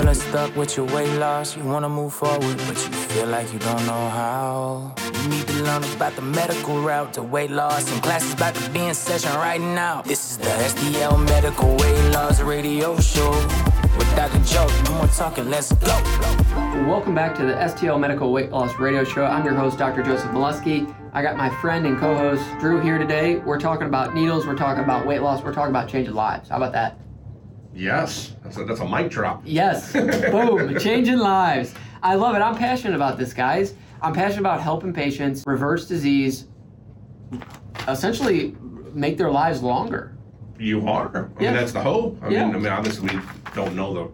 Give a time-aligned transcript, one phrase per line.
[0.00, 1.54] feeling stuck with your weight loss.
[1.56, 4.94] You wanna move forward, but you feel like you don't know how.
[5.22, 7.92] You need to learn about the medical route to weight loss.
[7.92, 10.00] And classes about to be in session right now.
[10.00, 13.30] This is the STL Medical Weight Loss Radio Show.
[13.98, 14.42] With Dr.
[14.44, 15.94] Joe, no more talking, let's go.
[16.88, 19.26] Welcome back to the STL Medical Weight Loss Radio Show.
[19.26, 20.02] I'm your host, Dr.
[20.02, 20.94] Joseph Moleski.
[21.12, 23.36] I got my friend and co-host Drew here today.
[23.36, 24.46] We're talking about needles.
[24.46, 25.42] We're talking about weight loss.
[25.42, 26.48] We're talking about changing lives.
[26.48, 26.96] How about that?
[27.74, 29.42] Yes, that's a, that's a mic drop.
[29.44, 29.92] Yes.
[30.32, 30.78] Boom.
[30.78, 31.74] Changing lives.
[32.02, 32.40] I love it.
[32.40, 33.74] I'm passionate about this, guys.
[34.02, 36.46] I'm passionate about helping patients reverse disease,
[37.88, 38.56] essentially
[38.92, 40.16] make their lives longer.
[40.58, 41.30] You are.
[41.38, 41.50] I Yeah.
[41.52, 42.18] mean, that's the hope.
[42.22, 42.46] I Yeah.
[42.46, 43.22] mean, I mean, obviously we
[43.54, 44.08] don't know the,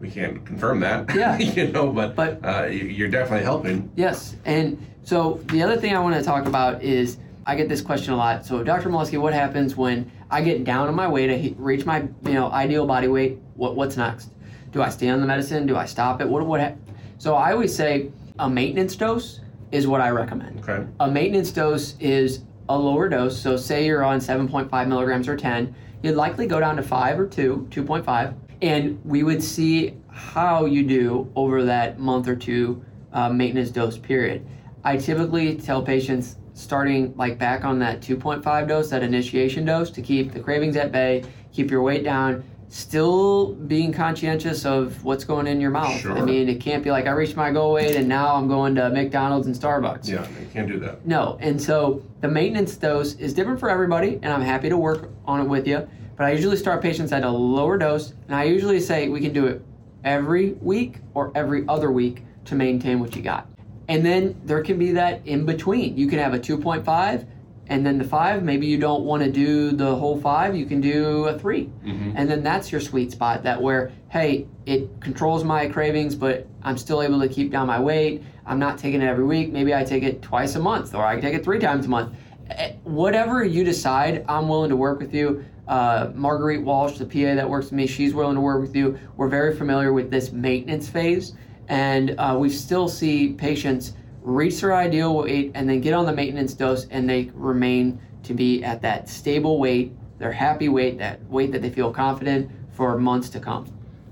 [0.00, 1.14] we can't confirm that.
[1.14, 1.38] Yeah.
[1.38, 3.90] you know, but But- uh, you- you're definitely helping.
[3.96, 4.36] Yes.
[4.44, 8.12] And so the other thing I want to talk about is I get this question
[8.12, 8.44] a lot.
[8.44, 8.90] So, Dr.
[8.90, 12.32] Moleski, what happens when I get down on my way to hit- reach my you
[12.34, 13.38] know ideal body weight?
[13.54, 14.30] What what's next?
[14.72, 15.66] Do I stay on the medicine?
[15.66, 16.28] Do I stop it?
[16.28, 16.60] What what?
[16.60, 16.78] hap-
[17.18, 19.40] So I always say a maintenance dose
[19.72, 20.60] is what I recommend.
[20.60, 20.84] Okay.
[21.00, 23.38] A maintenance dose is a lower dose.
[23.40, 27.26] So say you're on 7.5 milligrams or 10, you'd likely go down to 5 or
[27.26, 33.28] 2, 2.5, and we would see how you do over that month or two uh,
[33.28, 34.46] maintenance dose period.
[34.84, 40.02] I typically tell patients starting like back on that 2.5 dose, that initiation dose, to
[40.02, 42.44] keep the cravings at bay, keep your weight down.
[42.72, 46.00] Still being conscientious of what's going in your mouth.
[46.00, 46.16] Sure.
[46.16, 48.76] I mean, it can't be like I reached my goal weight and now I'm going
[48.76, 50.06] to McDonald's and Starbucks.
[50.08, 51.04] Yeah, you can't do that.
[51.04, 55.10] No, and so the maintenance dose is different for everybody, and I'm happy to work
[55.24, 55.88] on it with you.
[56.16, 59.32] But I usually start patients at a lower dose, and I usually say we can
[59.32, 59.62] do it
[60.04, 63.48] every week or every other week to maintain what you got.
[63.90, 65.96] And then there can be that in between.
[65.96, 67.26] You can have a 2.5
[67.66, 68.42] and then the 5.
[68.44, 71.68] Maybe you don't want to do the whole 5, you can do a 3.
[72.16, 76.78] And then that's your sweet spot that where, hey, it controls my cravings, but I'm
[76.78, 78.22] still able to keep down my weight.
[78.46, 79.52] I'm not taking it every week.
[79.52, 82.14] Maybe I take it twice a month or I take it three times a month.
[82.50, 85.44] Eh, Whatever you decide, I'm willing to work with you.
[85.66, 88.98] Uh, Marguerite Walsh, the PA that works with me, she's willing to work with you.
[89.16, 91.34] We're very familiar with this maintenance phase,
[91.70, 96.12] and uh, we still see patients reach their ideal weight and then get on the
[96.12, 101.24] maintenance dose, and they remain to be at that stable weight, their happy weight, that
[101.26, 103.66] weight that they feel confident for months to come.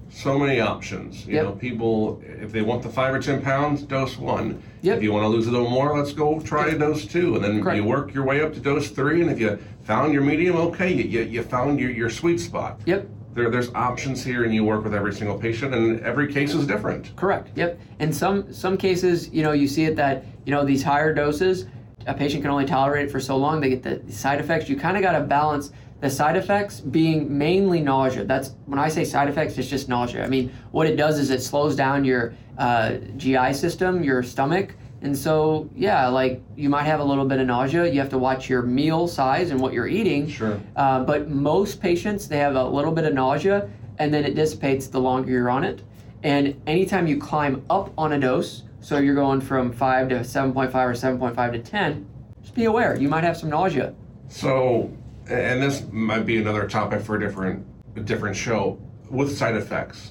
[0.09, 1.27] So many options.
[1.27, 1.45] You Yep.
[1.45, 4.63] know, people, if they want the five or ten pounds, dose one.
[4.83, 4.97] Yep.
[4.99, 7.61] If you want to lose a little more, let's go try dose two, and then
[7.63, 7.77] Correct.
[7.77, 9.21] you work your way up to dose three.
[9.21, 12.81] And if you found your medium, okay, you, you, you found your, your sweet spot.
[12.87, 13.09] Yep.
[13.39, 16.67] There, there's options here, and you work with every single patient, and every case is
[16.67, 17.15] different.
[17.15, 17.51] Correct.
[17.55, 17.79] Yep.
[18.01, 21.67] and some some cases, you know, you see it that you know these higher doses,
[22.09, 23.61] a patient can only tolerate it for so long.
[23.61, 24.69] They get the side effects.
[24.69, 28.25] You kind of got to balance the side effects being mainly nausea.
[28.25, 30.25] That's when I say side effects, it's just nausea.
[30.25, 34.75] I mean, what it does is it slows down your uh, GI system, your stomach.
[35.01, 37.87] And so, yeah, like you might have a little bit of nausea.
[37.87, 40.29] You have to watch your meal size and what you're eating.
[40.29, 40.61] Sure.
[40.75, 44.89] Uh, but most patients, they have a little bit of nausea and then it dissipates
[44.89, 45.83] the longer you're on it.
[46.23, 50.55] And anytime you climb up on a dose, so you're going from 5 to 7.5
[50.75, 52.07] or 7.5 to 10,
[52.43, 53.95] just be aware you might have some nausea.
[54.29, 54.91] So,
[55.29, 57.65] and this might be another topic for a different,
[57.97, 58.79] a different show
[59.11, 60.11] with side effects.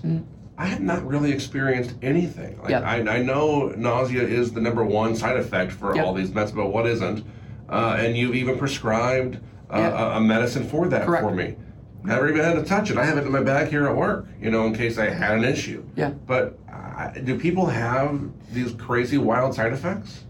[0.57, 2.59] I have not really experienced anything.
[2.61, 2.83] Like Yep.
[2.83, 6.05] I, I know nausea is the number one side effect for Yep.
[6.05, 7.23] all these meds, but what isn't?
[7.69, 9.37] Uh, and you've even prescribed
[9.71, 9.93] uh, Yep.
[9.93, 11.23] a, a medicine for that Correct.
[11.23, 11.55] for me.
[12.03, 12.97] Never even had to touch it.
[12.97, 15.37] I have it in my bag here at work, you know, in case I had
[15.37, 15.83] an issue.
[15.95, 16.11] Yeah.
[16.25, 18.19] But uh, do people have
[18.51, 20.23] these crazy wild side effects?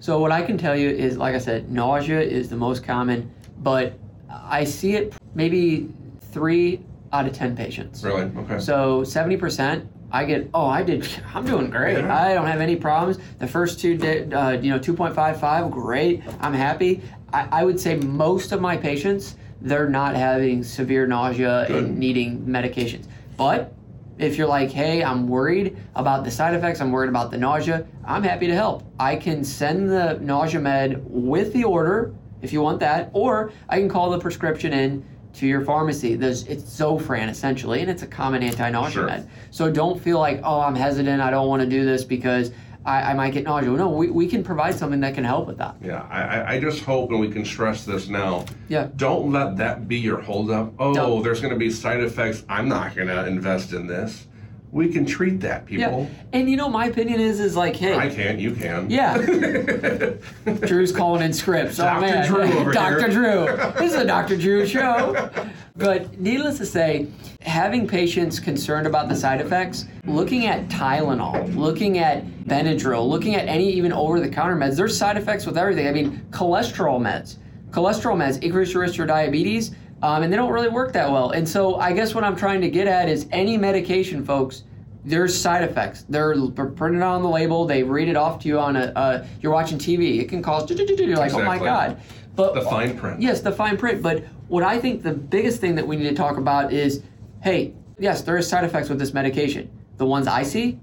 [0.00, 3.30] So what I can tell you is, like I said, nausea is the most common,
[3.58, 3.94] but
[4.30, 5.88] I see it maybe
[6.32, 6.80] three
[7.12, 8.04] out of 10 patients.
[8.04, 8.30] Really?
[8.36, 8.58] Okay.
[8.58, 11.98] So 70%, I get, oh, I did, I'm doing great.
[11.98, 12.14] Yeah.
[12.14, 13.18] I don't have any problems.
[13.38, 16.22] The first two, did, uh, you know, 2.55, great.
[16.40, 17.02] I'm happy.
[17.32, 21.84] I, I would say most of my patients, they're not having severe nausea Good.
[21.84, 23.06] and needing medications.
[23.36, 23.72] But
[24.18, 27.86] if you're like, hey, I'm worried about the side effects, I'm worried about the nausea,
[28.04, 28.84] I'm happy to help.
[28.98, 33.78] I can send the nausea med with the order if you want that, or I
[33.78, 35.04] can call the prescription in
[35.34, 36.14] to your pharmacy.
[36.16, 39.06] There's it's Zofran essentially, and it's a common anti-nausea Sure.
[39.06, 39.28] med.
[39.50, 42.52] So don't feel like, oh, I'm hesitant, I don't want to do this because
[42.84, 43.70] I, I might get nausea.
[43.70, 45.76] No, we, we can provide something that can help with that.
[45.82, 48.44] Yeah, I, I- just hope, and we can stress this now.
[48.68, 48.88] Yeah.
[48.96, 50.72] Don't let that be your holdup.
[50.78, 51.22] Oh, Don't.
[51.22, 52.44] there's going to be side effects.
[52.48, 54.26] I'm not going to invest in this.
[54.72, 56.08] We can treat that, people.
[56.08, 56.22] Yeah.
[56.32, 58.38] And you know, my opinion is is like, hey, I can't.
[58.38, 58.88] You can.
[58.88, 59.16] Yeah.
[60.60, 61.80] Drew's calling in scripts.
[61.80, 62.00] Oh Dr.
[62.00, 63.08] man, Drew Dr.
[63.08, 63.46] Drew.
[63.80, 64.36] This is a Dr.
[64.36, 65.28] Drew show.
[65.76, 67.08] But needless to say,
[67.40, 73.48] having patients concerned about the side effects, looking at Tylenol, looking at Benadryl, looking at
[73.48, 75.88] any even over the counter meds, there's side effects with everything.
[75.88, 77.36] I mean, cholesterol meds.
[77.70, 81.30] Cholesterol meds increase your risk for diabetes, um, and they don't really work that well.
[81.30, 84.64] And so I guess what I'm trying to get at is any medication, folks,
[85.04, 86.04] there's side effects.
[86.08, 87.66] They're printed on the label.
[87.66, 88.92] They read it off to you on a.
[88.94, 90.20] Uh, you're watching TV.
[90.20, 90.70] It can cause.
[90.70, 92.00] You're like, oh my god.
[92.36, 93.20] But the fine print.
[93.20, 94.02] Yes, the fine print.
[94.02, 97.02] But what I think the biggest thing that we need to talk about is,
[97.42, 99.70] hey, yes, there are side effects with this medication.
[99.96, 100.78] The ones I see,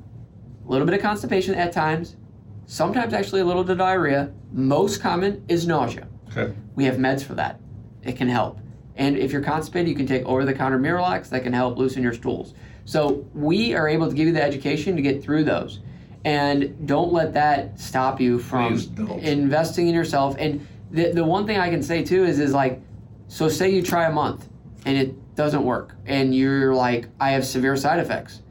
[0.66, 2.16] a little bit of constipation at times,
[2.66, 4.32] sometimes actually a little bit of diarrhea.
[4.52, 6.08] Most common is nausea.
[6.30, 6.54] Okay.
[6.76, 7.60] We have meds for that.
[8.04, 8.60] It can help.
[8.98, 12.54] And if you're constipated, you can take over-the-counter Miralax that can help loosen your stools.
[12.86, 15.80] So we are able to give you the education to get through those.
[16.26, 18.80] And don't let that stop you from
[19.22, 20.36] investing in yourself.
[20.40, 22.82] And the, the one thing I can say too is is like,
[23.28, 24.50] so say you try a month
[24.86, 28.42] and it doesn't work, and you're like, I have severe side effects.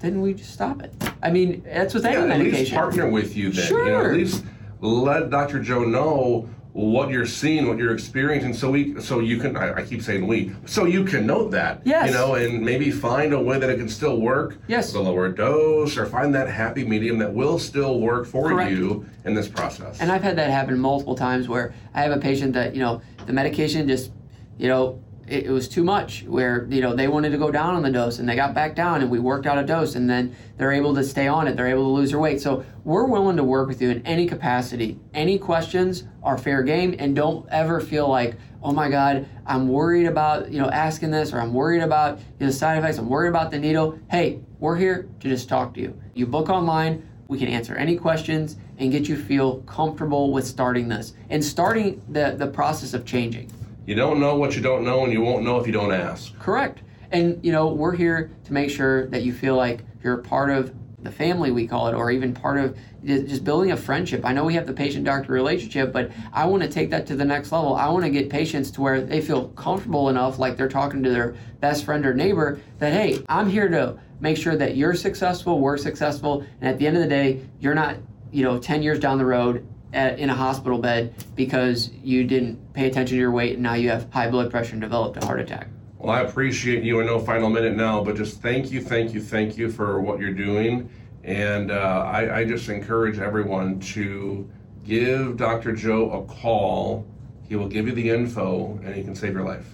[0.00, 0.92] Then we just stop it.
[1.22, 2.54] I mean, that's with any yeah, medication.
[2.54, 3.66] At least partner with you then.
[3.66, 3.86] Sure.
[3.86, 4.44] You know, at least
[4.80, 5.60] let Dr.
[5.60, 9.56] Joe know what you're seeing, what you're experiencing, so we, so you can.
[9.56, 11.80] I, I, keep saying we, so you can note that.
[11.84, 12.08] Yes.
[12.08, 14.58] You know, and maybe find a way that it can still work.
[14.68, 14.92] Yes.
[14.92, 18.70] The lower dose, or find that happy medium that will still work for Correct.
[18.70, 20.02] you in this process.
[20.02, 23.00] And I've had that happen multiple times where I have a patient that you know
[23.24, 24.12] the medication just,
[24.58, 27.74] you know, it, it, was too much where you know they wanted to go down
[27.74, 30.08] on the dose and they got back down and we worked out a dose and
[30.08, 31.56] then they're able to stay on it.
[31.56, 32.40] They're able to lose their weight.
[32.40, 34.98] So we're willing to work with you in any capacity.
[35.14, 40.06] Any questions are fair game and don't ever feel like oh my god i'm worried
[40.06, 42.98] about you know asking this or i'm worried about you know, side effects.
[42.98, 43.98] I'm worried about the needle.
[44.10, 45.98] Hey we're here to just talk to you.
[46.14, 50.88] You book online we can answer any questions and get you feel comfortable with starting
[50.88, 53.50] this and starting the, the process of changing
[53.86, 56.36] you don't know what you don't know, and you won't know if you don't ask.
[56.38, 56.82] Correct.
[57.12, 60.74] And, you know, we're here to make sure that you feel like you're part of
[61.02, 64.24] the family, we call it, or even part of just building a friendship.
[64.24, 67.14] I know we have the patient doctor relationship, but I want to take that to
[67.14, 67.76] the next level.
[67.76, 71.10] I want to get patients to where they feel comfortable enough, like they're talking to
[71.10, 75.60] their best friend or neighbor, that, hey, I'm here to make sure that you're successful,
[75.60, 77.98] we're successful, and at the end of the day, you're not,
[78.32, 82.72] you know, 10 years down the road at, in a hospital bed because you didn't
[82.72, 85.26] pay attention to your weight and now you have high blood pressure and developed a
[85.26, 85.68] heart attack.
[85.98, 87.00] Well, I appreciate you.
[87.00, 90.20] I know final minute now, but just thank you, thank you, thank you for what
[90.20, 90.90] you're doing.
[91.24, 94.48] And uh, I, I just encourage everyone to
[94.84, 95.72] give Dr.
[95.72, 97.06] Joe a call.
[97.48, 99.66] He will give you the info and he can save your life.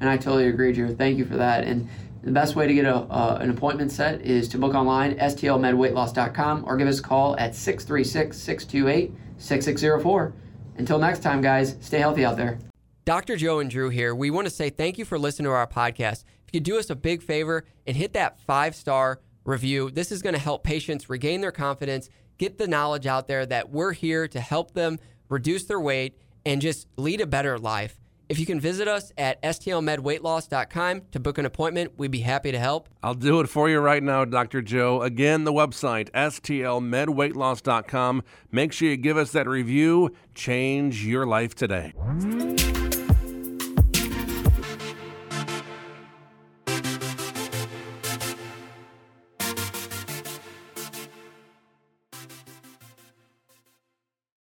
[0.00, 0.94] And I totally agree, Drew.
[0.94, 1.64] Thank you for that.
[1.64, 1.88] And
[2.22, 6.64] the best way to get a, uh, an appointment set is to book online, stlmedweightloss.com,
[6.66, 10.32] or give us a call at 636 628 6604.
[10.76, 12.58] Until next time, guys, stay healthy out there.
[13.04, 13.36] Dr.
[13.36, 14.14] Joe and Drew here.
[14.14, 16.24] We want to say thank you for listening to our podcast.
[16.46, 20.22] If you do us a big favor and hit that five star review, this is
[20.22, 24.28] going to help patients regain their confidence, get the knowledge out there that we're here
[24.28, 24.98] to help them
[25.28, 27.98] reduce their weight and just lead a better life.
[28.28, 32.58] If you can visit us at stlmedweightloss.com to book an appointment, we'd be happy to
[32.58, 32.90] help.
[33.02, 34.60] I'll do it for you right now, Dr.
[34.60, 35.00] Joe.
[35.02, 38.22] Again, the website, stlmedweightloss.com.
[38.52, 40.14] Make sure you give us that review.
[40.34, 41.92] Change your life today.